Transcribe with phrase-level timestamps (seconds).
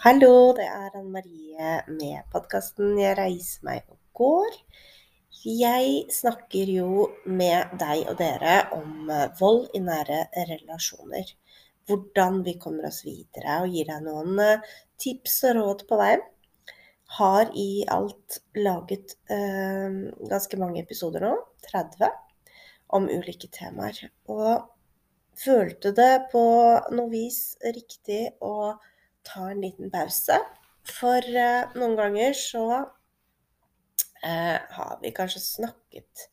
[0.00, 4.54] Hallo, det er Anne Marie med podkasten 'Jeg reiser meg og går'.
[5.44, 11.34] Jeg snakker jo med deg og dere om eh, vold i nære relasjoner.
[11.84, 14.64] Hvordan vi kommer oss videre, og gir deg noen eh,
[15.04, 16.24] tips og råd på veien.
[17.20, 20.00] Har i alt laget eh,
[20.32, 21.34] ganske mange episoder nå,
[21.68, 22.08] 30,
[22.88, 24.00] om ulike temaer.
[24.32, 24.64] Og
[25.44, 26.46] følte det på
[26.88, 28.80] noe vis riktig å
[29.30, 30.38] ta en liten pause.
[30.90, 32.66] For eh, noen ganger så
[34.24, 36.28] eh, har vi kanskje snakket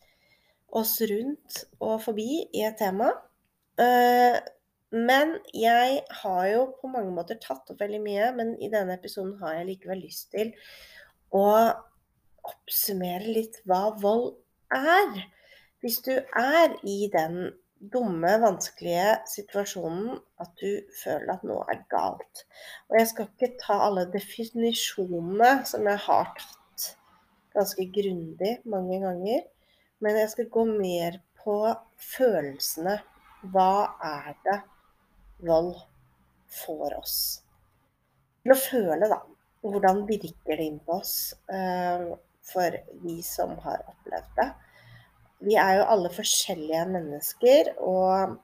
[0.77, 3.11] oss rundt og forbi i et tema.
[3.79, 4.37] Eh,
[4.95, 9.35] men jeg har jo på mange måter tatt opp veldig mye, men i denne episoden
[9.41, 10.53] har jeg likevel lyst til
[11.35, 11.47] å
[12.47, 14.37] oppsummere litt hva vold
[14.73, 15.25] er.
[15.83, 20.69] Hvis du er i den dumme, vanskelige situasjonen at du
[21.01, 22.43] føler at noe er galt.
[22.89, 26.87] Og jeg skal ikke ta alle definisjonene som jeg har tatt
[27.57, 29.45] ganske grundig mange ganger,
[30.03, 31.57] men jeg skal gå mer på
[32.17, 32.99] følelsene.
[33.53, 33.71] Hva
[34.03, 34.59] er det
[35.45, 35.75] vold
[36.49, 37.17] får oss
[38.43, 39.21] til å føle, da?
[39.67, 42.13] Hvordan virker det inn på oss uh,
[42.47, 44.47] for vi som har opplevd det?
[45.43, 48.37] Vi er jo alle forskjellige mennesker og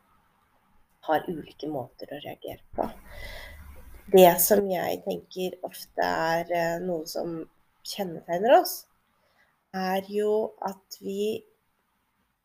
[1.08, 2.88] har ulike måter å reagere på.
[4.14, 7.40] Det som jeg tenker ofte er eh, noe som
[7.88, 8.76] kjennetegner oss,
[9.74, 11.42] er jo at vi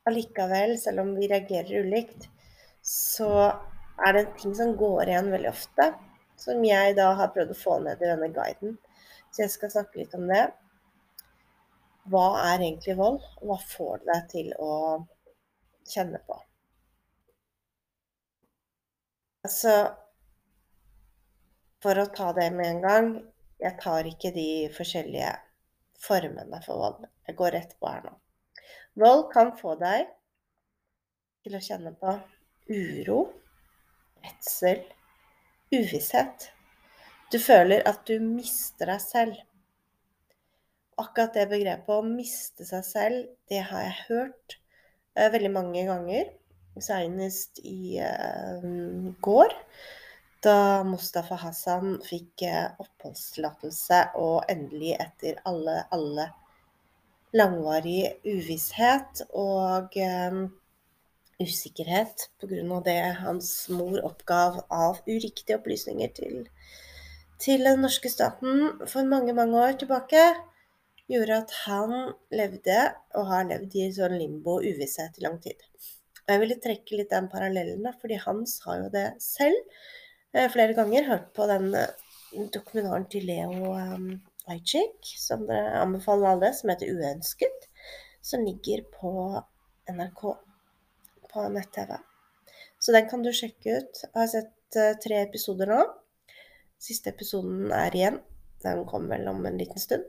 [0.09, 2.31] allikevel, selv om vi reagerer ulikt,
[2.81, 3.51] så
[3.99, 5.91] er det en ting som går igjen veldig ofte,
[6.39, 8.79] som jeg da har prøvd å få ned i denne guiden.
[9.29, 10.47] Så jeg skal snakke litt om det
[12.11, 13.23] hva er egentlig vold?
[13.41, 14.75] og Hva får det deg til å
[15.89, 16.39] kjenne på?
[19.47, 19.74] Altså
[21.83, 23.11] For å ta det med en gang
[23.63, 25.30] Jeg tar ikke de forskjellige
[25.98, 27.07] formene for vold.
[27.27, 28.13] Jeg går rett på her nå.
[29.02, 30.07] Vold kan få deg
[31.42, 32.13] til å kjenne på
[32.70, 33.19] uro,
[34.23, 34.85] redsel,
[35.75, 36.52] uvisshet.
[37.33, 39.42] Du føler at du mister deg selv
[40.98, 44.59] akkurat det begrepet å miste seg selv, det har jeg hørt
[45.19, 46.33] uh, veldig mange ganger.
[46.79, 48.67] Senest i uh,
[49.25, 49.55] går,
[50.47, 56.29] da Mustafa Hassan fikk uh, oppholdstillatelse og endelig, etter alle, alle
[57.37, 59.98] langvarig uvisshet og
[61.39, 62.79] usikkerhet pga.
[62.87, 66.47] det hans mor oppgav av uriktige opplysninger til,
[67.39, 70.25] til den norske staten for mange, mange år tilbake,
[71.08, 71.95] gjorde at han
[72.35, 72.80] levde,
[73.17, 75.63] og har levd, i sånn limbo og uvisshet i lang tid.
[76.29, 79.57] Og jeg ville trekke litt den parallellen, da, fordi han sa jo det selv
[80.35, 81.08] eh, flere ganger.
[81.08, 81.95] Hørt på den eh,
[82.52, 84.11] dokumentaren til Leo um,
[84.48, 87.67] som dere anbefaler alle, som heter 'Uønsket',
[88.25, 89.11] som ligger på
[89.89, 90.23] NRK
[91.33, 91.96] på nett-TV.
[92.80, 94.05] Så den kan du sjekke ut.
[94.05, 95.80] Jeg har sett uh, tre episoder nå.
[96.80, 98.20] Siste episoden er igjen.
[98.63, 100.05] Den kommer vel om en liten stund.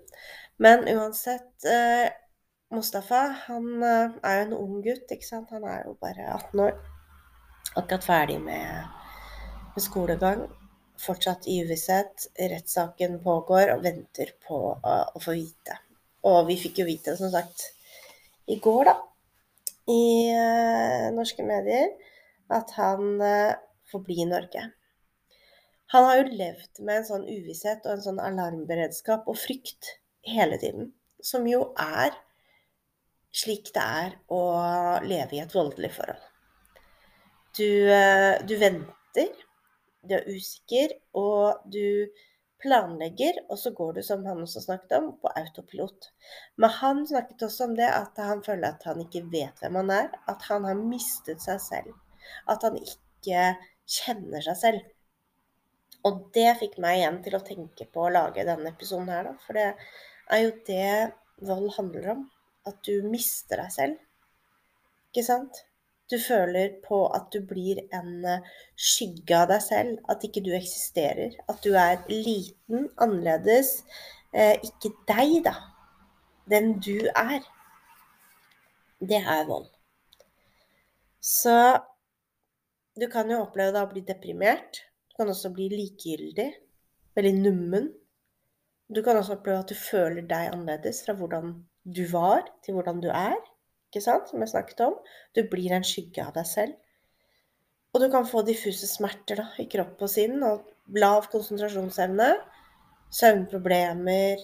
[0.60, 2.12] Men uansett eh,
[2.76, 5.52] Mustafa han eh, er jo en ung gutt, ikke sant.
[5.56, 6.74] Han er jo bare 18 år.
[7.80, 8.90] Akkurat ferdig med,
[9.76, 10.44] med skolegang.
[11.00, 12.28] Fortsatt i uvisshet.
[12.52, 15.78] Rettssaken pågår og venter på uh, å få vite.
[16.28, 17.64] Og vi fikk jo vite, som sagt,
[18.52, 18.98] i går, da,
[19.88, 20.04] i
[20.36, 21.94] uh, norske medier,
[22.52, 23.56] at han uh,
[23.94, 24.66] får bli i Norge.
[25.96, 29.94] Han har jo levd med en sånn uvisshet og en sånn alarmberedskap og frykt
[30.32, 30.92] hele tiden.
[31.24, 32.16] Som jo er
[33.36, 34.42] slik det er å
[35.06, 36.26] leve i et voldelig forhold.
[37.58, 39.32] Du, eh, du venter,
[40.06, 42.10] du er usikker, og du
[42.60, 46.10] planlegger, og så går du, som han også snakket om, på autopilot.
[46.60, 49.94] Men han snakket også om det at han føler at han ikke vet hvem han
[49.96, 50.10] er.
[50.32, 51.94] At han har mistet seg selv.
[52.52, 53.54] At han ikke
[53.90, 54.90] kjenner seg selv.
[56.08, 59.34] Og det fikk meg igjen til å tenke på å lage denne episoden her, da.
[59.46, 59.70] For det
[60.30, 62.28] er jo det vold handler om.
[62.68, 63.98] At du mister deg selv.
[65.10, 65.64] Ikke sant?
[66.10, 70.00] Du føler på at du blir en eh, skygge av deg selv.
[70.10, 71.38] At ikke du eksisterer.
[71.50, 73.84] At du er liten, annerledes.
[74.34, 75.56] Eh, ikke deg, da.
[76.50, 77.46] Den du er.
[79.00, 79.70] Det er vold.
[81.22, 81.56] Så
[83.00, 84.80] du kan jo oppleve da å bli deprimert
[85.12, 86.48] Du kan også bli likegyldig,
[87.16, 87.90] veldig nummen.
[88.90, 91.52] Du kan også oppleve at du føler deg annerledes fra hvordan
[91.86, 93.38] du var, til hvordan du er.
[93.90, 94.30] Ikke sant?
[94.30, 94.96] Som jeg snakket om.
[95.38, 96.78] Du blir en skygge av deg selv.
[97.94, 100.66] Og du kan få diffuse smerter da, i kropp og sinn, og
[100.98, 102.32] lav konsentrasjonsevne.
[103.10, 104.42] søvnproblemer,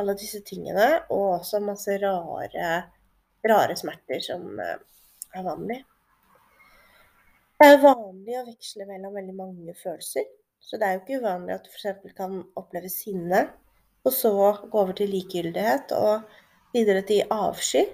[0.00, 2.68] alle disse tingene, og også masse rare,
[3.44, 4.78] rare smerter som eh,
[5.36, 5.82] er vanlig.
[7.60, 10.24] Det er vanlig å veksle mellom veldig mange følelser.
[10.60, 12.14] Så det er jo ikke uvanlig at du f.eks.
[12.16, 13.42] kan oppleve sinne,
[14.08, 14.32] og så
[14.70, 16.24] gå over til likegyldighet og
[16.72, 17.84] videre til avsky.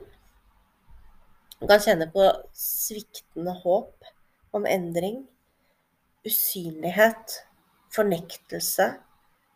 [1.59, 4.07] Du kan kjenne på sviktende håp
[4.55, 5.25] om endring,
[6.27, 7.41] usynlighet,
[7.95, 8.89] fornektelse,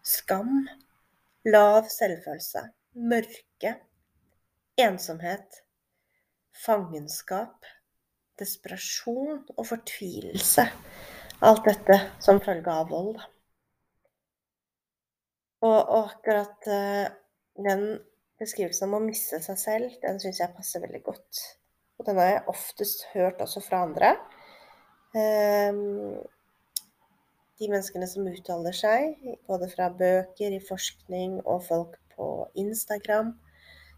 [0.03, 0.67] skam,
[1.47, 2.65] lav selvfølelse,
[2.95, 3.75] mørke,
[4.79, 5.63] ensomhet,
[6.65, 7.67] fangenskap,
[8.39, 10.67] desperasjon og fortvilelse.
[11.43, 13.19] Alt dette som følge av vold.
[15.65, 17.07] Og, og akkurat uh,
[17.59, 17.85] den
[18.39, 21.43] beskrivelsen om å miste seg selv, den syns jeg passer veldig godt.
[21.99, 24.13] Og den har jeg oftest hørt også fra andre.
[25.17, 26.21] Um,
[27.59, 29.19] de menneskene som uttaler seg,
[29.51, 32.31] både fra bøker, i forskning og folk på
[32.63, 33.35] Instagram,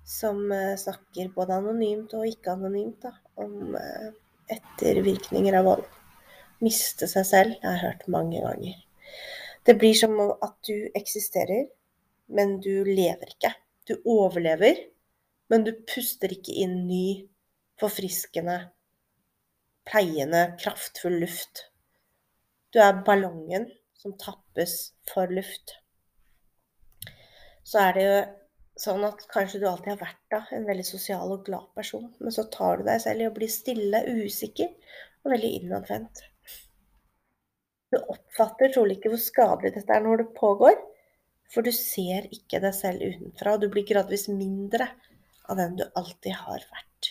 [0.09, 3.13] som uh, snakker både anonymt og ikke anonymt da,
[3.45, 4.09] om uh,
[4.51, 5.89] ettervirkninger av vold
[6.65, 7.59] miste seg selv.
[7.61, 8.79] Det har jeg hørt mange ganger.
[9.67, 11.67] Det blir som at du eksisterer,
[12.33, 13.53] men du lever ikke.
[13.89, 14.79] Du overlever,
[15.51, 17.27] men du puster ikke inn ny,
[17.81, 18.57] forfriskende,
[19.89, 21.67] pleiende, kraftfull luft.
[22.73, 23.67] Du er ballongen
[23.99, 25.77] som tappes for luft.
[27.67, 28.21] Så er det jo
[28.81, 32.33] sånn at kanskje du alltid har vært da, en veldig sosial og glad person, men
[32.33, 34.71] så tar du deg selv i å bli stille, usikker
[35.25, 36.23] og veldig innadvendt.
[37.91, 40.77] Du oppfatter trolig ikke hvor skadelig dette er når det pågår,
[41.51, 44.87] for du ser ikke deg selv utenfra, og du blir gradvis mindre
[45.51, 47.11] av den du alltid har vært.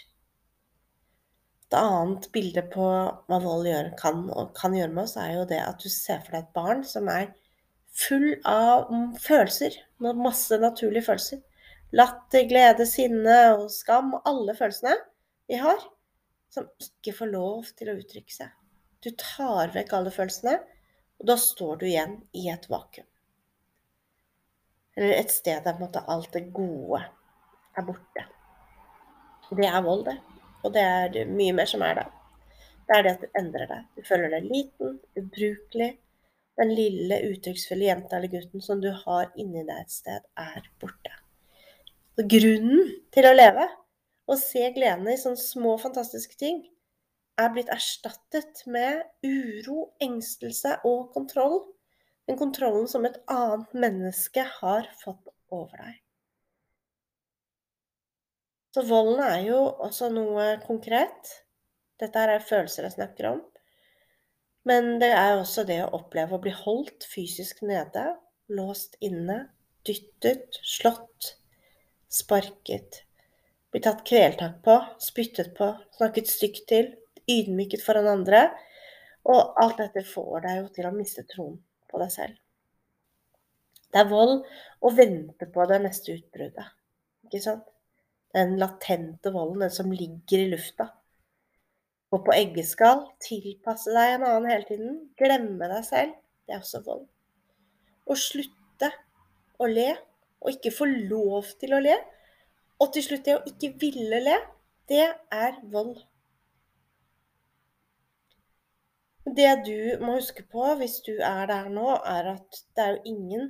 [1.70, 4.24] Et annet bilde på hva vold gjør, kan,
[4.58, 7.12] kan, gjøre med oss, er jo det at du ser for deg et barn som
[7.12, 7.28] er
[8.00, 8.88] full av
[9.22, 9.76] følelser.
[10.00, 11.44] Masse naturlige følelser.
[11.94, 14.16] Latter, glede, sinne og skam.
[14.30, 14.96] Alle følelsene
[15.50, 15.84] vi har,
[16.54, 18.56] som ikke får lov til å uttrykke seg.
[19.04, 20.58] Du tar vekk alle følelsene,
[21.20, 23.08] og da står du igjen i et vakuum.
[25.00, 27.00] Eller et sted der på en måte alt det gode
[27.80, 28.26] er borte.
[29.56, 30.18] Det er vold, det.
[30.64, 32.06] Og det er mye mer som er det.
[32.90, 33.88] Det er det at du endrer deg.
[33.96, 35.90] Du føler deg liten, ubrukelig.
[36.60, 41.14] Den lille, uttrykksfulle jenta eller gutten som du har inni deg et sted, er borte.
[42.20, 43.70] Og grunnen til å leve,
[44.28, 46.66] og se gledene i sånne små, fantastiske ting,
[47.40, 51.62] er blitt erstattet med uro, engstelse og kontroll.
[52.30, 55.98] Den kontrollen som et annet menneske har fått over deg.
[58.76, 61.32] Så volden er jo også noe konkret.
[62.00, 63.40] Dette er følelser jeg snakker om.
[64.70, 68.04] Men det er også det å oppleve å bli holdt fysisk nede,
[68.54, 69.48] låst inne,
[69.88, 71.34] dyttet, slått,
[72.12, 73.04] sparket,
[73.74, 76.92] bli tatt kveltak på, spyttet på, snakket stygt til,
[77.30, 78.48] ydmyket foran andre.
[79.30, 81.58] Og alt dette får deg jo til å miste troen
[81.90, 82.38] på deg selv.
[83.90, 84.44] Det er vold
[84.86, 86.74] å vente på det neste utbruddet.
[87.26, 87.66] Ikke sant?
[88.34, 90.92] Den latente volden, den som ligger i lufta.
[92.10, 96.14] Gå på eggeskall, tilpasse deg en annen hele tiden, glemme deg selv.
[96.46, 97.04] Det er også vold.
[98.10, 98.92] Å slutte
[99.62, 99.92] å le,
[100.42, 101.98] og ikke få lov til å le,
[102.80, 104.38] og til slutt det å ikke ville le,
[104.90, 106.00] det er vold.
[109.36, 113.14] Det du må huske på hvis du er der nå, er at det er jo
[113.14, 113.50] ingen,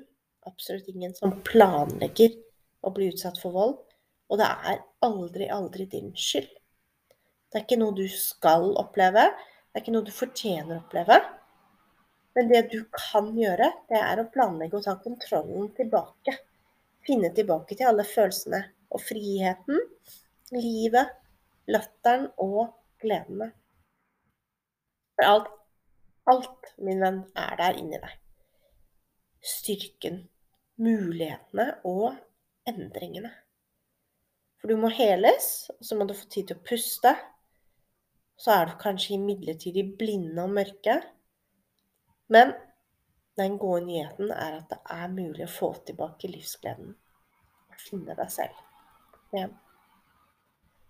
[0.50, 2.36] absolutt ingen, som planlegger
[2.84, 3.76] å bli utsatt for vold.
[4.30, 6.50] Og det er aldri, aldri din skyld.
[7.50, 9.26] Det er ikke noe du skal oppleve.
[9.70, 11.20] Det er ikke noe du fortjener å oppleve.
[12.38, 16.36] Men det du kan gjøre, det er å planlegge å ta kontrollen tilbake.
[17.06, 18.62] Finne tilbake til alle følelsene
[18.94, 19.82] og friheten,
[20.54, 21.16] livet,
[21.70, 23.50] latteren og gledene.
[25.18, 25.50] For alt
[26.30, 28.16] Alt, min venn, er der inni deg.
[29.42, 30.22] Styrken,
[30.80, 32.12] mulighetene og
[32.70, 33.32] endringene.
[34.60, 37.14] For du må heles, og så må du få tid til å puste.
[38.40, 41.00] Så er du kanskje midlertidig blinde og mørke.
[42.30, 42.54] Men
[43.40, 46.94] den gode nyheten er at det er mulig å få tilbake livsgleden.
[47.80, 48.58] Finne deg selv
[49.32, 49.56] igjen.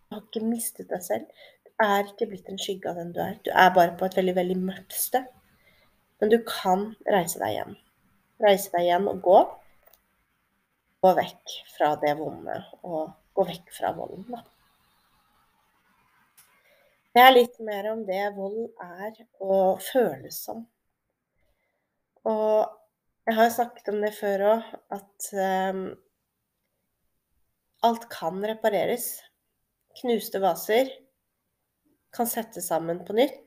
[0.10, 1.44] Du har ikke mistet deg selv
[1.84, 3.38] er ikke blitt en skygge av den du er.
[3.46, 5.28] Du er bare på et veldig, veldig mørkt sted.
[6.20, 7.76] Men du kan reise deg igjen.
[8.44, 9.40] Reise deg igjen og gå.
[11.00, 14.42] Gå vekk fra det vonde, og gå vekk fra volden, da.
[17.16, 20.68] Det er litt mer om det vold er og føles som.
[22.28, 22.76] Og
[23.30, 25.26] Jeg har snakket om det før òg, at
[25.70, 25.82] um,
[27.86, 29.20] alt kan repareres.
[30.00, 30.90] Knuste vaser
[32.16, 33.38] kan settes sammen på nytt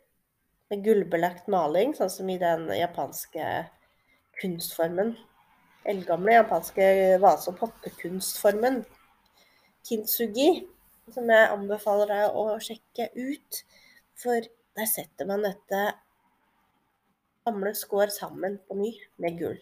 [0.72, 3.46] med gullbelagt maling, sånn som i den japanske
[4.40, 5.16] kunstformen.
[5.88, 6.86] Eldgamle japanske
[7.20, 8.80] vase- og pottekunstformen.
[9.84, 10.62] Kintsugi,
[11.12, 13.60] som jeg anbefaler deg å sjekke ut.
[14.22, 14.40] For
[14.78, 15.82] der setter man dette
[17.44, 19.60] gamle skår sammen på ny med gull.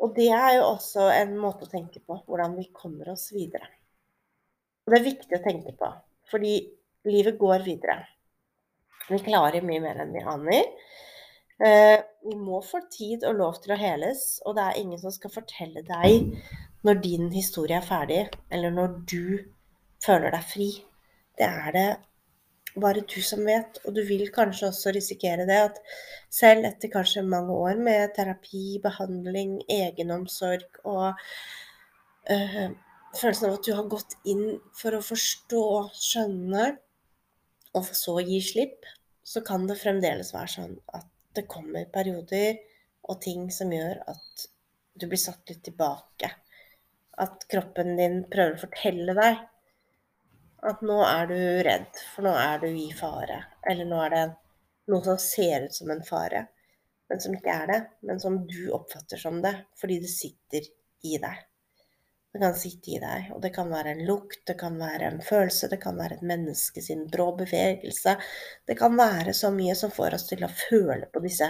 [0.00, 3.66] Og det er jo også en måte å tenke på, hvordan vi kommer oss videre.
[4.86, 5.90] Og det er viktig å tenke på,
[6.30, 6.54] fordi
[7.08, 8.00] livet går videre.
[9.10, 10.66] Vi klarer mye mer enn vi aner.
[11.60, 15.12] Eh, vi må få tid og lov til å heles, og det er ingen som
[15.12, 16.30] skal fortelle deg
[16.86, 19.24] når din historie er ferdig, eller når du
[20.04, 20.70] føler deg fri.
[21.36, 21.88] Det er det
[22.80, 25.80] bare du som vet, og du vil kanskje også risikere det at
[26.32, 31.18] selv etter kanskje mange år med terapi, behandling, egenomsorg og
[32.30, 32.70] øh,
[33.18, 35.64] følelsen av at du har gått inn for å forstå,
[35.98, 36.70] skjønne,
[37.76, 38.86] og så gi slipp,
[39.22, 42.58] så kan det fremdeles være sånn at det kommer perioder
[43.10, 44.46] og ting som gjør at
[44.98, 46.30] du blir satt litt tilbake.
[47.20, 49.44] At kroppen din prøver å fortelle deg
[50.70, 53.38] at nå er du redd, for nå er du i fare.
[53.70, 54.24] Eller nå er det
[54.92, 56.44] noe som ser ut som en fare,
[57.08, 57.80] men som ikke er det.
[58.06, 60.68] Men som du oppfatter som det, fordi det sitter
[61.06, 61.46] i deg.
[62.30, 65.18] Det kan sitte i deg, og det kan være en lukt, det kan være en
[65.26, 68.14] følelse, det kan være et menneske sin brå bevegelse.
[68.66, 71.48] Det kan være så mye som får oss til å føle på disse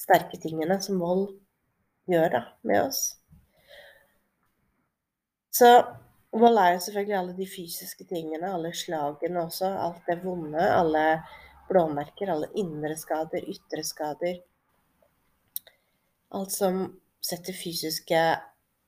[0.00, 1.28] sterke tingene som vold
[2.10, 3.04] gjør da, med oss.
[5.54, 5.70] Så
[6.30, 9.66] Vold er jo selvfølgelig alle de fysiske tingene, alle slagene også.
[9.66, 11.02] Alt det vonde, alle
[11.70, 14.36] blåmerker, alle indre skader, ytre skader.
[16.38, 16.84] Alt som
[17.26, 18.20] setter fysiske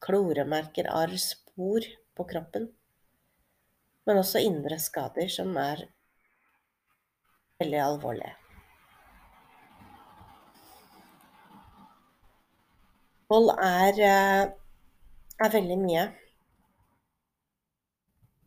[0.02, 2.68] kloremerker, arr, spor på kroppen.
[4.06, 5.84] Men også indre skader som er
[7.62, 8.32] veldig alvorlige.
[13.30, 14.42] Vold er, eh,
[15.40, 16.02] er veldig mye.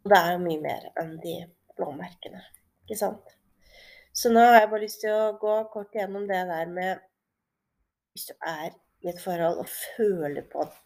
[0.03, 1.37] Og det er jo mye mer enn de
[1.77, 2.43] blåmerkene,
[2.83, 3.31] ikke sant.
[4.13, 7.01] Så nå har jeg bare lyst til å gå kort gjennom det der med
[8.15, 8.69] Hvis du er
[9.03, 10.77] i et forhold og føler på at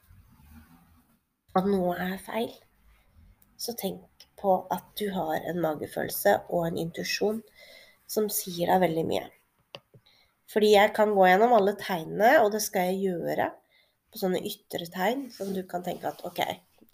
[1.68, 2.52] noe er feil,
[3.60, 7.42] så tenk på at du har en magefølelse og en intuisjon
[8.10, 9.26] som sier deg veldig mye.
[10.50, 13.50] Fordi jeg kan gå gjennom alle tegnene, og det skal jeg gjøre
[14.10, 16.40] på sånne ytre tegn som du kan tenke at OK,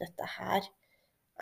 [0.02, 0.66] dette her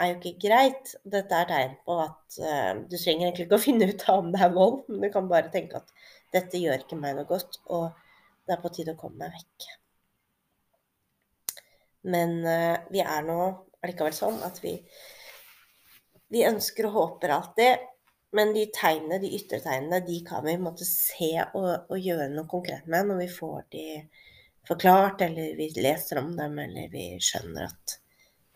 [0.01, 0.94] er jo ikke greit.
[1.15, 4.34] Dette er tegn på at uh, du trenger egentlig ikke å finne ut av om
[4.34, 5.96] det er vold, men du kan bare tenke at
[6.36, 7.89] dette gjør ikke meg noe godt, og
[8.46, 9.74] det er på tide å komme meg vekk.
[12.03, 13.39] Men uh, vi er nå
[13.83, 14.75] allikevel sånn at vi,
[16.33, 17.89] vi ønsker og håper alltid.
[18.33, 22.50] Men de tegnene, de ytre tegnene, de kan vi måtte se og, og, gjøre noe
[22.50, 23.88] konkret med når vi får de
[24.65, 27.98] forklart, eller vi leser om dem, eller vi skjønner at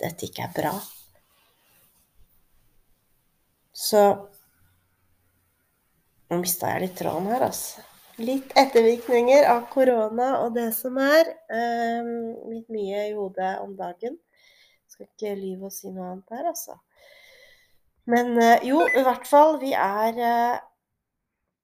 [0.01, 0.74] dette ikke er bra.
[3.77, 4.01] Så
[6.27, 7.84] Nå mista jeg litt tråden her, altså.
[8.18, 11.28] Litt ettervirkninger av korona og det som er.
[11.54, 12.08] Eh,
[12.50, 14.18] litt mye i hodet om dagen.
[14.90, 16.80] Skal ikke lyve og si noe annet her, altså.
[18.10, 19.60] Men eh, jo, i hvert fall.
[19.62, 20.58] Vi er eh,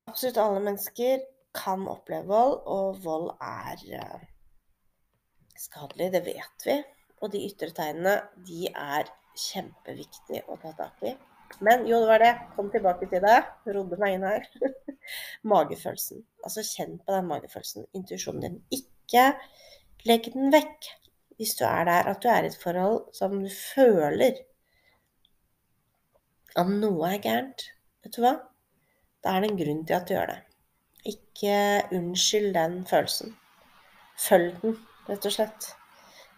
[0.04, 1.22] Absolutt alle mennesker
[1.56, 4.26] kan oppleve vold, og vold er uh,
[5.58, 6.10] skadelig.
[6.14, 6.76] Det vet vi.
[7.24, 9.08] Og de ytre tegnene, de er
[9.40, 11.14] kjempeviktige å ta tak i.
[11.62, 12.34] Men jo, det var det.
[12.56, 13.40] Kom tilbake til det.
[13.76, 14.48] Rodde meg inn her.
[15.54, 16.24] magefølelsen.
[16.44, 17.88] Altså kjenn på den magefølelsen.
[17.98, 18.60] Intuisjonen din.
[18.80, 19.30] Ikke
[20.08, 20.90] legg den vekk
[21.38, 24.38] hvis du er der at du er i et forhold som du føler
[26.60, 27.70] at noe er gærent.
[28.04, 28.36] Vet du hva?
[29.24, 30.40] Da er det en grunn til at du gjør det.
[31.14, 31.56] Ikke
[31.98, 33.34] unnskyld den følelsen.
[34.20, 34.78] Følg den,
[35.10, 35.72] rett og slett.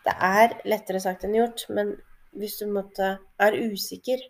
[0.06, 1.96] Det er lettere sagt enn gjort, men
[2.40, 4.22] hvis du måtte, er usikker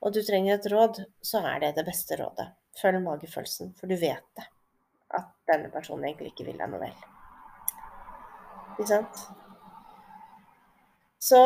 [0.00, 2.48] og du trenger et råd, så er det det beste rådet.
[2.80, 4.46] Følg magefølelsen, for du vet det.
[5.18, 6.94] At denne personen egentlig ikke vil deg noe vel.
[8.78, 9.24] Ikke sant?
[11.20, 11.40] Så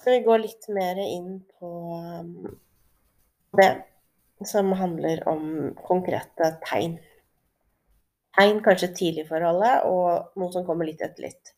[0.00, 2.56] skal vi gå litt mer inn på um,
[3.56, 3.70] det
[4.46, 5.46] som handler om
[5.86, 6.98] konkrete tegn.
[8.36, 11.54] Tegn kanskje tidlig i forholdet, og noe som kommer litt etter litt.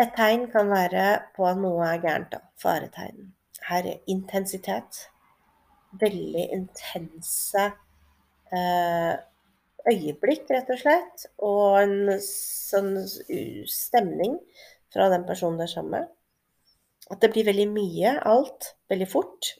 [0.00, 2.46] Et tegn kan være på at noe er gærent, da.
[2.62, 3.32] Faretegn
[3.70, 5.06] er intensitet.
[6.00, 7.66] Veldig intense
[8.52, 9.14] eh,
[9.90, 12.94] øyeblikk, rett og slett, og en sånn
[13.68, 14.38] stemning
[14.92, 16.10] fra den personen du er sammen med.
[17.12, 19.54] At det blir veldig mye, alt, veldig fort.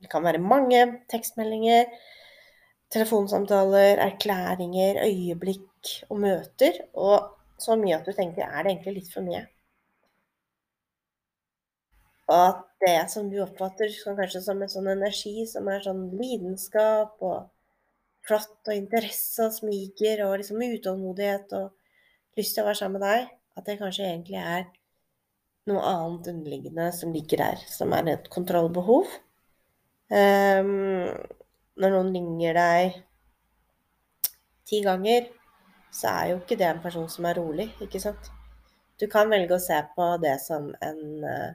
[0.00, 0.80] Det kan være mange
[1.12, 1.90] tekstmeldinger,
[2.90, 6.80] telefonsamtaler, erklæringer, øyeblikk og møter.
[6.98, 7.28] Og
[7.60, 9.44] så mye at du tenker er det egentlig litt for mye?
[12.30, 16.06] Og at det som du oppfatter som kanskje som en sånn energi som er sånn
[16.16, 17.48] lidenskap og
[18.26, 23.06] flott og interesse og smiger og liksom utålmodighet og lyst til å være sammen med
[23.08, 24.68] deg, at det kanskje egentlig er
[25.70, 29.10] noe annet underliggende som ligger der, som er et kontrollbehov.
[30.10, 31.10] Um,
[31.80, 32.98] når noen ringer deg
[34.70, 35.28] ti ganger,
[35.94, 38.30] så er jo ikke det en person som er rolig, ikke sant?
[39.00, 41.50] Du kan velge å se på det som en uh,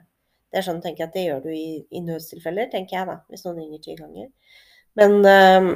[0.56, 3.18] det er sånn tenker jeg at det gjør du i, i nødstilfeller, tenker jeg da,
[3.28, 4.30] hvis noen ringer ti ganger.
[4.96, 5.66] Men øh,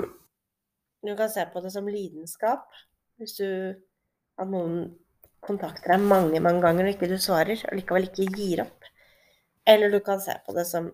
[1.04, 2.64] du kan se på det som lidenskap.
[3.20, 3.44] Hvis du
[4.40, 4.86] at noen
[5.44, 8.88] kontakter deg mange, mange ganger og ikke du svarer, og likevel ikke gir opp.
[9.68, 10.88] Eller du kan se på det som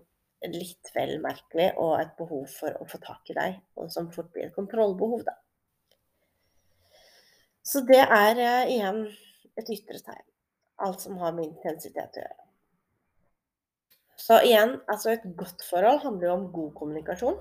[0.51, 4.33] litt vel merkelig og et behov for å få tak i deg, og som fort
[4.35, 5.37] blir et kontrollbehov, da.
[7.63, 9.05] Så det er uh, igjen
[9.59, 10.27] et ytre tegn.
[10.83, 12.46] Alt som har med intensitet å gjøre.
[14.17, 17.35] Så igjen, altså et godt forhold handler jo om god kommunikasjon.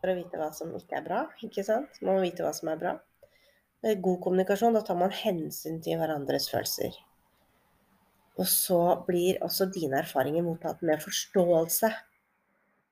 [0.00, 2.00] For å vite hva som ikke er bra, ikke sant.
[2.02, 2.96] Man må vite hva som er bra.
[3.86, 6.96] Med god kommunikasjon, da tar man hensyn til hverandres følelser.
[8.36, 11.92] Og så blir også dine erfaringer mottatt med forståelse.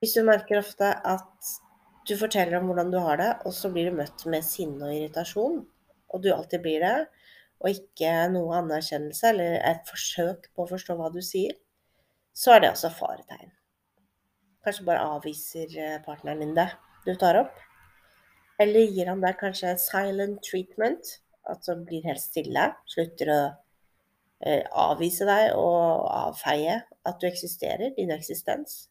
[0.01, 1.51] Hvis du merker ofte at
[2.07, 4.95] du forteller om hvordan du har det, og så blir du møtt med sinne og
[4.95, 5.61] irritasjon,
[6.13, 6.95] og du alltid blir det,
[7.59, 11.55] og ikke noe anerkjennelse eller et forsøk på å forstå hva du sier,
[12.35, 13.51] så er det også faretegn.
[14.65, 16.67] Kanskje bare avviser eh, partneren din det
[17.05, 17.53] du tar opp.
[18.59, 23.39] Eller gir han deg kanskje silent treatment, altså blir helt stille, slutter å
[24.41, 28.85] eh, avvise deg og avfeie at du eksisterer, din eksistens.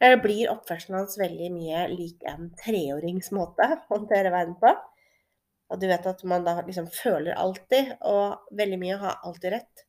[0.00, 4.70] Eller blir oppførselen hans veldig mye lik en treåringsmåte å håndtere verden på.
[5.68, 9.87] Og du vet at man da liksom føler alltid, og veldig mye har alltid rett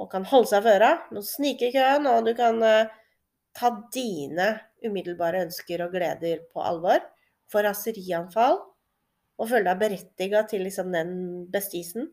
[0.00, 0.92] og kan holde seg for øra.
[1.12, 2.92] Noen sniker i køen, og du kan uh,
[3.56, 4.48] ta dine
[4.86, 7.02] umiddelbare ønsker og gleder på alvor.
[7.52, 8.58] Få raserianfall
[9.42, 11.12] og føle deg berettiga til liksom den
[11.52, 12.08] bestisen,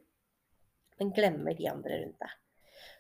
[1.00, 2.36] men glemmer de andre rundt deg.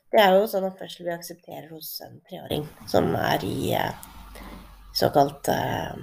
[0.09, 3.91] Det er jo sånn oppførsel vi aksepterer hos en treåring som er i uh,
[4.97, 5.99] såkalt uh,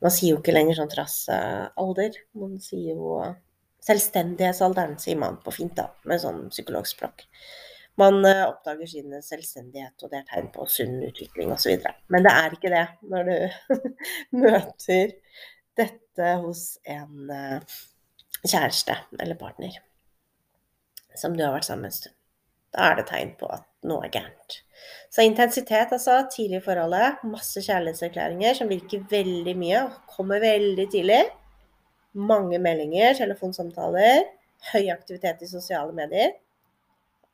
[0.00, 2.14] Man sier jo ikke lenger sånn trassalder.
[2.40, 3.18] Man sier jo
[3.86, 7.26] Selvstendighetsalderen, sier man på fint, da, med sånn psykologspråk.
[8.00, 11.80] Man uh, oppdager sin selvstendighet, og det er tegn på sunn utvikling osv.
[12.12, 13.78] Men det er ikke det når du
[14.44, 15.14] møter
[15.80, 17.78] dette hos en uh,
[18.44, 19.80] kjæreste eller partner
[21.18, 22.16] som du har vært sammen en stund.
[22.70, 24.60] Da er det tegn på at noe er gærent.
[25.10, 26.20] Så intensitet, altså.
[26.30, 27.24] Tidlig i forholdet.
[27.26, 31.24] Masse kjærlighetserklæringer som virker veldig mye og kommer veldig tidlig
[32.16, 34.24] mange meldinger, telefonsamtaler,
[34.72, 36.34] høy aktivitet i sosiale medier.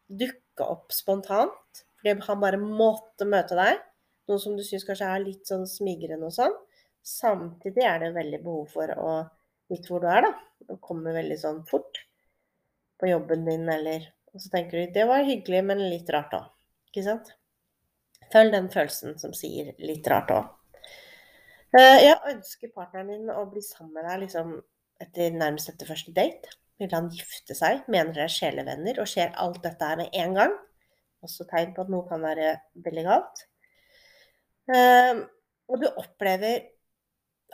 [0.07, 3.81] Dukke opp spontant fordi han bare måtte møte deg.
[4.31, 6.55] Noe som du syns kanskje er litt sånn smigrende og sånn.
[7.07, 9.11] Samtidig er det veldig behov for å
[9.71, 10.33] vite hvor du er, da.
[10.71, 12.03] Og komme veldig sånn fort
[13.01, 16.49] på jobben din, eller Og så tenker du det var hyggelig, men litt rart òg.
[16.91, 17.31] Ikke sant?
[18.35, 20.51] Følg den følelsen som sier litt rart òg.
[21.77, 24.55] Eh, jeg ønsker partneren din å bli sammen med deg liksom,
[25.03, 26.55] etter nærmest etter første date.
[26.81, 27.83] Vil han gifte seg?
[27.93, 29.01] Mener dere er sjelevenner?
[29.03, 30.55] Og skjer alt dette her med en gang?
[31.25, 33.45] Også tegn på at noe kan være veldig galt.
[34.71, 35.25] Uh,
[35.71, 36.65] og du opplever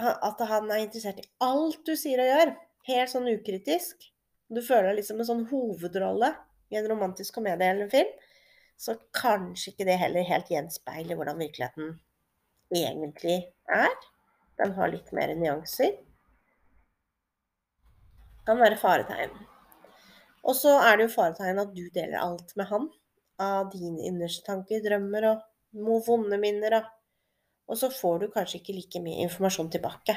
[0.00, 2.54] at han er interessert i alt du sier og gjør.
[2.88, 4.08] Helt sånn ukritisk.
[4.52, 6.32] Du føler deg liksom en sånn hovedrolle
[6.72, 8.14] i en romantisk komedie eller en film.
[8.80, 11.94] Så kanskje ikke det heller helt gjenspeiler hvordan virkeligheten
[12.74, 13.38] egentlig
[13.70, 13.94] er.
[14.62, 15.96] Den har litt mer nyanser.
[18.46, 19.32] Kan være faretegn.
[20.46, 22.84] Og så er det jo faretegn at du deler alt med han.
[23.42, 26.78] Av dine innerste tanker, drømmer og vonde minner.
[27.66, 30.14] Og så får du kanskje ikke like mye informasjon tilbake.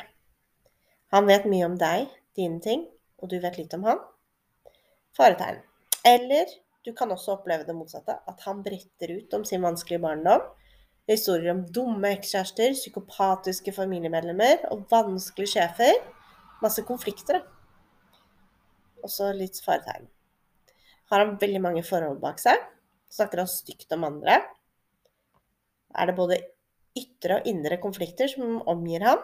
[1.13, 2.85] Han vet mye om deg, dine ting,
[3.21, 4.01] og du vet litt om han.
[5.17, 5.63] Faretegn.
[6.05, 6.53] Eller
[6.85, 8.19] du kan også oppleve det motsatte.
[8.29, 10.45] At han bretter ut om sin vanskelige barndom
[11.09, 15.99] Historier om dumme ekskjærester, psykopatiske familiemedlemmer og vanskelige sjefer.
[16.63, 18.23] Masse konflikter, da.
[19.05, 20.07] Også litt faretegn.
[21.11, 22.57] Har han veldig mange forhold bak seg?
[23.13, 24.39] Snakker han stygt om andre?
[25.93, 26.41] Er det både
[26.97, 29.21] ytre og indre konflikter som omgir ham?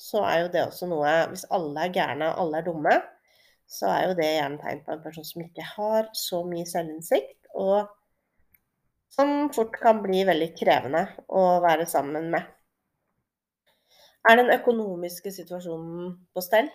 [0.00, 2.96] så er jo det også noe Hvis alle er gærne og alle er dumme,
[3.70, 7.50] så er jo det gjerne tegn på en person som ikke har så mye selvinnsikt,
[7.54, 7.90] og
[9.10, 12.46] som fort kan bli veldig krevende å være sammen med.
[14.28, 16.68] Er den økonomiske situasjonen på stell?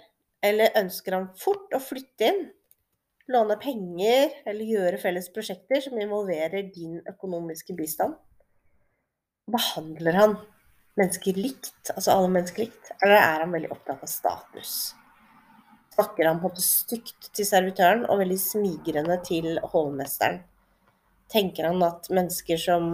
[0.45, 2.41] Eller ønsker han fort å flytte inn,
[3.31, 8.17] låne penger eller gjøre felles prosjekter som involverer din økonomiske bistand?
[9.49, 10.35] Behandler han
[10.97, 14.75] mennesker likt, altså alle mennesker likt, eller er han veldig opptatt av status?
[15.95, 20.41] Snakker han på stygt til servitøren og veldig smigrende til hovmesteren?
[21.31, 22.91] Tenker han at mennesker som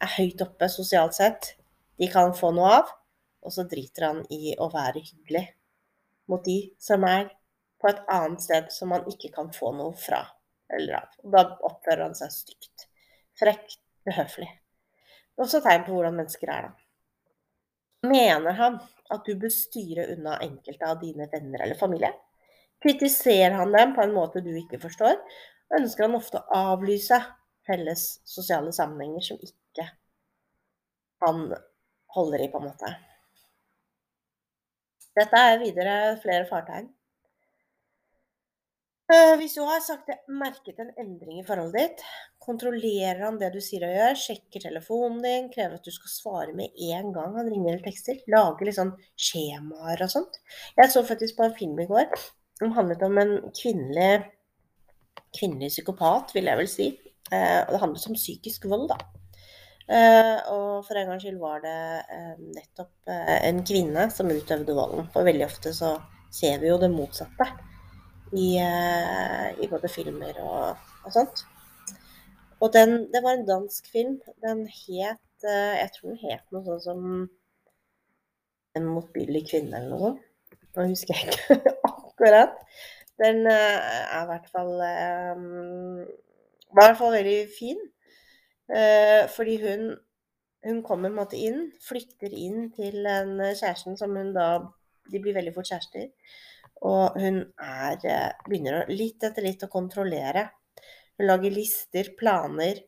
[0.00, 1.54] er høyt oppe sosialt sett,
[2.00, 2.96] de kan få noe av?
[3.40, 5.46] og så driter han i å være hyggelig
[6.30, 7.30] mot de som er
[7.80, 10.20] på et annet sted som han ikke kan få noe fra
[10.70, 11.14] eller av.
[11.24, 12.86] Og da oppfører han seg stygt.
[13.40, 13.72] Frekk,
[14.06, 14.50] uhøflig.
[15.40, 18.10] Også tegn på hvordan mennesker er, da.
[18.10, 18.76] Mener han
[19.10, 22.12] at du bør styre unna enkelte av dine venner eller familie?
[22.84, 25.16] Kritiserer han dem på en måte du ikke forstår?
[25.80, 27.18] Ønsker han ofte å avlyse
[27.70, 29.86] felles sosiale sammenhenger som ikke
[31.24, 31.46] han
[32.16, 32.94] holder i, på en måte?
[35.18, 36.88] Dette er videre flere fartegn.
[39.10, 42.02] Eh, hvis du har sagt, merket en endring i forholdet ditt,
[42.38, 46.54] kontrollerer han det du sier og gjør, sjekker telefonen din, krever at du skal svare
[46.54, 50.38] med en gang han ringer eller tekster, lager litt sånn skjemaer og sånt.
[50.78, 52.06] Jeg så faktisk på en film i går
[52.60, 54.30] som handlet om en kvinnelig,
[55.34, 56.88] kvinnelig psykopat, vil jeg vel si.
[57.30, 58.98] Eh, og det handlet om psykisk vold, da.
[59.90, 65.08] Uh, og for en gangs skyld var det uh, nettopp en kvinne som utøvde volden.
[65.10, 65.96] For veldig ofte så
[66.30, 67.48] ser vi jo det motsatte
[68.38, 71.42] i, i både filmer og, og, sånt.
[72.62, 74.20] Og den, det var en dansk film.
[74.46, 77.04] Den het Jeg tror den het noe sånt som
[78.78, 80.26] En motbydelig kvinne eller noe sånt.
[80.76, 82.54] Nå husker jeg ikke akkurat.
[83.18, 84.70] Den er i hvert fall
[85.34, 86.04] um,
[86.70, 87.80] Var i hvert fall veldig fin.
[88.70, 89.88] Eh, fordi hun,
[90.66, 94.52] hun kommer på en måte inn, flytter inn til en kjæresten som hun da
[95.10, 96.04] De blir veldig fort kjærester.
[96.86, 100.44] Og hun er, eh, begynner litt etter litt å kontrollere.
[101.18, 102.78] Hun lager lister, planer,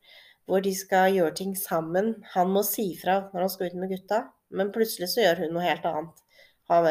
[0.47, 2.15] hvor de skal gjøre ting sammen.
[2.37, 5.57] Han må si fra når han skal ut med gutta, men plutselig så gjør hun
[5.57, 6.23] noe helt annet.
[6.71, 6.87] Har,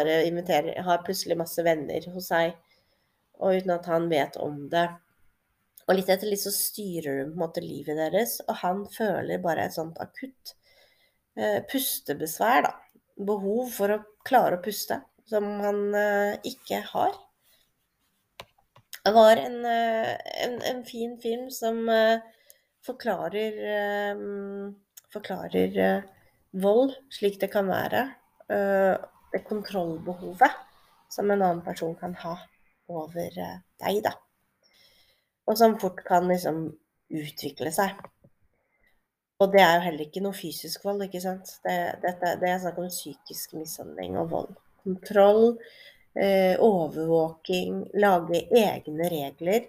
[0.86, 2.54] har plutselig masse venner hos seg,
[3.40, 4.90] og uten at han vet om det.
[5.92, 9.42] Og litt etter litt så styrer hun på en måte livet deres, og han føler
[9.44, 10.54] bare et sånt akutt
[11.36, 12.72] eh, pustebesvær, da.
[13.28, 17.20] Behov for å klare å puste, som han eh, ikke har.
[19.02, 22.24] Det var en, eh, en, en fin film som eh,
[22.88, 24.26] forklarer eh,
[25.12, 26.06] Forklarer
[26.64, 28.06] vold slik det kan være.
[28.48, 30.56] det kontrollbehovet
[31.12, 32.38] som en annen person kan ha
[32.88, 34.14] over deg, da
[35.50, 36.66] og som fort kan liksom
[37.12, 38.00] utvikle seg.
[39.42, 41.56] Og det er jo heller ikke noe fysisk vold, ikke sant.
[41.66, 44.52] Det, dette, det er snakk om psykisk mishandling og vold.
[44.84, 45.56] Kontroll,
[46.14, 49.66] eh, overvåking, lage egne regler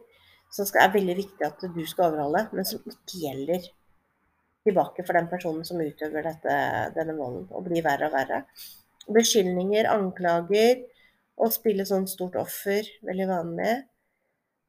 [0.53, 3.71] som skal, er veldig viktig at du skal overholde, men som ikke gjelder
[4.67, 6.57] tilbake for den personen som utøver dette,
[6.97, 8.43] denne volden, og blir verre og verre.
[9.09, 10.85] Beskyldninger, anklager,
[11.43, 13.73] og spille sånn stort offer, veldig vanlig.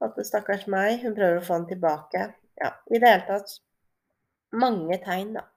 [0.03, 2.27] At stakkars meg, hun prøver å få han tilbake.
[2.59, 3.57] Ja, i det hele tatt
[4.53, 5.47] mange tegn, da,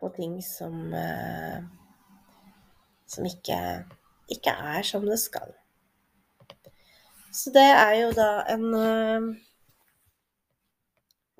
[0.00, 1.62] på ting som eh,
[3.14, 3.58] som ikke,
[4.32, 5.54] ikke er som det skal.
[7.34, 9.34] Så det er jo da en eh,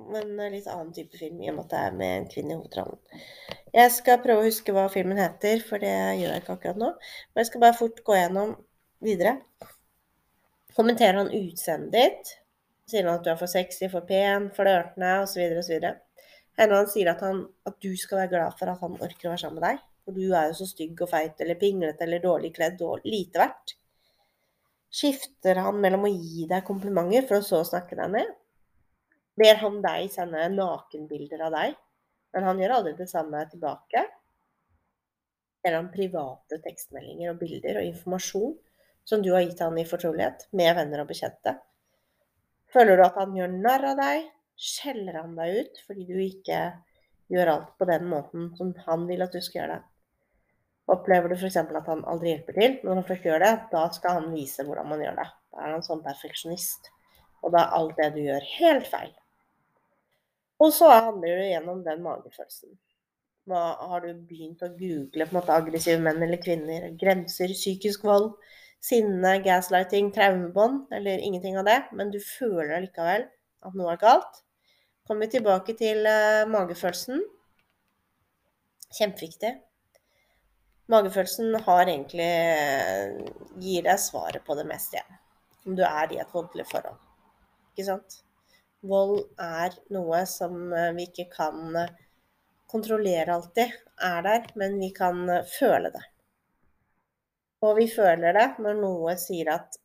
[0.05, 2.59] en litt annen type film, i og med at det er med en kvinne i
[2.59, 3.22] hovedrollen.
[3.74, 6.90] Jeg skal prøve å huske hva filmen heter, for det gjør jeg ikke akkurat nå.
[7.33, 8.55] Men jeg skal bare fort gå gjennom
[9.05, 9.37] videre.
[10.75, 12.33] Kommenterer han utseendet ditt?
[12.91, 15.45] Sier han at du er for sexy, for pen, flørtende osv.
[15.61, 15.87] osv.
[16.59, 19.33] Hender han sier at, han, at du skal være glad for at han orker å
[19.33, 19.85] være sammen med deg?
[20.05, 23.41] For du er jo så stygg og feit eller pinglete eller dårlig kledd og lite
[23.41, 23.77] verdt.
[24.95, 28.35] Skifter han mellom å gi deg komplimenter for å så snakke deg ned?
[29.39, 31.79] Ber han deg sende nakenbilder av deg,
[32.35, 34.05] men han gjør aldri det samme tilbake?
[35.65, 38.55] Eller han private tekstmeldinger og bilder og informasjon
[39.05, 41.57] som du har gitt han i fortrolighet med venner og bekjente?
[42.75, 44.29] Føler du at han gjør narr av deg?
[44.55, 46.61] Skjeller han deg ut fordi du ikke
[47.33, 49.85] gjør alt på den måten som han vil at du skal gjøre det?
[50.95, 51.57] Opplever du f.eks.
[51.57, 52.75] at han aldri hjelper til?
[52.85, 55.29] Når han først gjør det, da skal han vise hvordan man gjør det.
[55.55, 56.90] Da er han sånn perfeksjonist.
[57.45, 59.14] Og da er alt det du gjør, helt feil.
[60.61, 62.75] Og så handler det gjennom den magefølelsen.
[63.49, 66.87] Hva, har du begynt å google på en måte aggressive menn eller kvinner?
[67.01, 68.31] Grenser, psykisk vold,
[68.83, 70.89] sinne, gaslighting, traumebånd?
[70.95, 73.29] Eller ingenting av det, men du føler likevel
[73.65, 74.43] at noe er galt.
[75.05, 77.23] Kommer vi tilbake til uh, magefølelsen.
[78.95, 79.53] Kjempeviktig.
[80.93, 82.31] Magefølelsen har egentlig
[83.63, 85.21] gir deg svaret på det meste igjen.
[85.65, 86.99] Om du er i et voldelig forhold.
[87.73, 88.19] Ikke sant?
[88.85, 91.95] Vold er noe som eh, vi ikke kan eh,
[92.69, 93.73] kontrollere alltid
[94.05, 96.03] er der, men vi kan eh, føle det.
[97.62, 99.79] Og vi føler det når noe sier at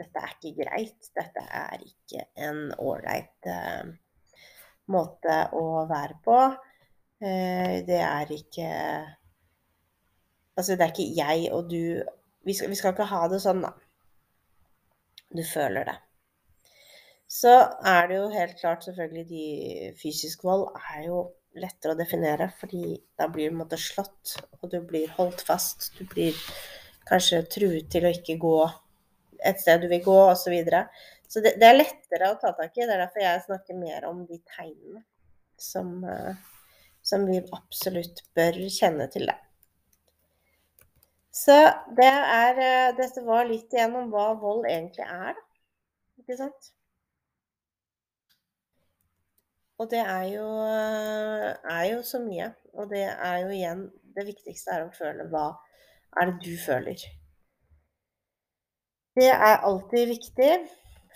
[0.00, 3.90] dette er ikke greit, dette er ikke en ålreit uh,
[4.94, 6.38] måte å være på.
[7.20, 8.70] Uh, det er ikke
[10.58, 12.02] Altså, det er ikke jeg og du
[12.44, 13.74] vi skal, vi skal ikke ha det sånn, da.
[15.30, 15.96] Du føler det.
[17.30, 17.52] Så
[17.86, 19.44] er det jo helt klart selvfølgelig de
[20.00, 21.20] Fysisk vold er jo
[21.60, 25.92] lettere å definere, fordi da blir du måte slått, og du blir holdt fast.
[25.98, 26.34] Du blir
[27.10, 28.56] kanskje truet til å ikke gå
[29.46, 30.44] et sted du vil gå, osv.
[30.44, 30.84] Så, videre.
[31.28, 32.84] så det, det, er lettere å ta tak i.
[32.84, 35.04] Det er derfor jeg snakker mer om de tegnene
[35.60, 36.34] som, eh,
[37.02, 39.30] som vi absolutt bør kjenne til.
[39.30, 39.38] det.
[41.40, 41.56] Så
[41.96, 45.38] det er eh, Dette var litt igjen om hva vold egentlig er.
[46.20, 46.72] Ikke sant?
[49.80, 52.50] Og det er jo, er jo, så mye.
[52.76, 55.46] Og det er jo igjen Det viktigste er å føle hva
[56.16, 57.06] er det du føler.
[59.18, 60.52] Det er alltid viktig.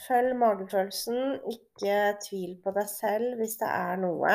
[0.07, 1.39] Følg magefølelsen.
[1.55, 4.35] Ikke tvil på deg selv hvis det er noe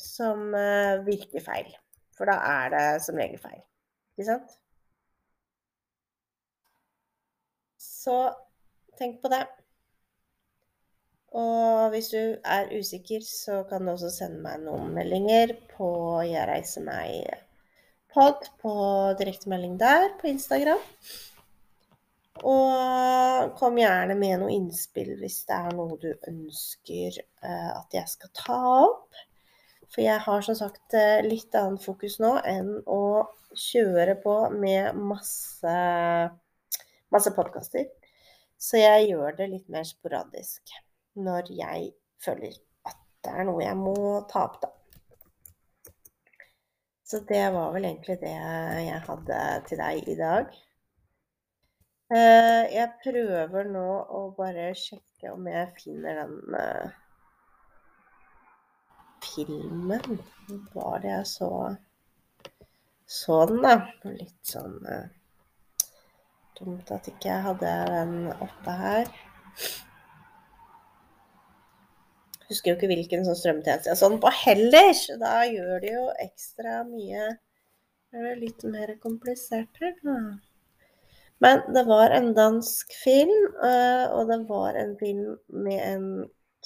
[0.00, 1.70] som eh, virker feil.
[2.16, 3.60] For da er det som regel feil.
[4.16, 4.56] Ikke sant?
[7.78, 8.18] Så
[8.98, 9.44] tenk på det.
[11.38, 15.90] Og hvis du er usikker, så kan du også sende meg noen meldinger på
[16.24, 17.47] Jeg reiser meg
[18.12, 18.74] pod på
[19.18, 20.82] direktemelding der på Instagram.
[22.46, 28.10] Og kom gjerne med noe innspill hvis det er noe du ønsker uh, at jeg
[28.10, 29.24] skal ta opp.
[29.88, 33.24] For jeg har som sagt eh, litt annet fokus nå enn å
[33.56, 35.76] kjøre på med masse,
[37.08, 37.86] masse podkaster.
[38.60, 40.74] Så jeg gjør det litt mer sporadisk
[41.18, 42.52] når jeg føler
[42.84, 43.96] at det er noe jeg må
[44.28, 44.74] ta opp, da.
[47.10, 48.34] Så det var vel egentlig det
[48.84, 49.36] jeg hadde
[49.68, 50.50] til deg i dag.
[52.12, 53.84] Eh, jeg prøver nå
[54.18, 56.92] å bare sjekke om jeg finner den uh,
[59.24, 60.20] filmen.
[60.74, 61.50] Var det jeg så
[63.08, 63.74] Så den, da.
[64.04, 65.08] Litt sånn uh,
[66.60, 69.12] dumt at ikke jeg hadde den oppe her.
[72.48, 74.92] Husker jo ikke hvilken sånn strømtjeneste jeg sånn på heller.
[75.20, 77.34] Da gjør det jo ekstra mye
[78.08, 80.20] Det er litt mer komplisert her, da.
[81.44, 86.06] Men det var en dansk film, eh, og det var en film med en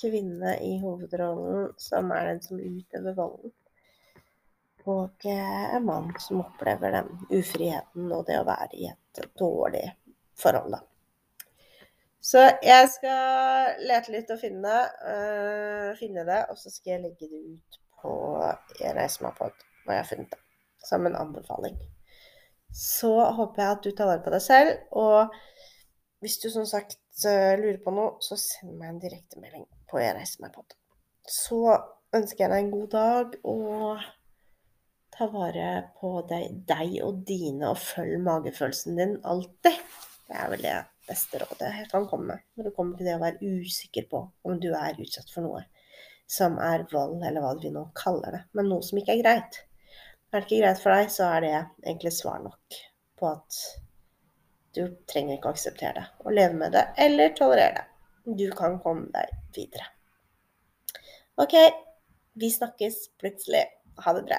[0.01, 3.53] kvinne i hovedrollen som er den som utøver volden.
[4.87, 9.85] Og en mann som opplever den ufriheten og det å være i et dårlig
[10.39, 10.81] forhold, da.
[12.23, 17.27] Så jeg skal lete litt og finne, uh, finne det, og så skal jeg legge
[17.27, 18.13] det ut på
[18.79, 20.39] Jeg reiser meg hva jeg har funnet det,
[20.87, 21.81] som en anbefaling.
[22.73, 24.71] Så håper jeg at du tar vare på deg selv.
[24.95, 25.35] Og
[26.23, 30.15] hvis du som sagt uh, lurer på noe, så send meg en direktemelding på Jeg
[30.17, 30.63] reiser.
[31.29, 31.61] Så
[32.15, 34.07] ønsker jeg deg en god dag, og
[35.13, 39.83] ta vare på deg, deg og dine, og følg magefølelsen din alltid.
[40.31, 43.17] Det er vel det beste rådet jeg kan komme med når det kommer til det
[43.17, 45.65] å være usikker på om du er utsatt for noe
[46.33, 49.59] som er vold, eller hva vi nå kaller det, men noe som ikke er greit.
[50.33, 52.79] Er det ikke greit for deg, så er det egentlig svar nok
[53.21, 53.59] på at
[54.73, 57.89] du trenger ikke å akseptere det og leve med det eller tolerere det.
[58.39, 59.91] Du kan komme deg videre.
[61.43, 61.57] OK,
[62.39, 63.67] vi snakkes plutselig.
[64.05, 64.39] Ha det bra.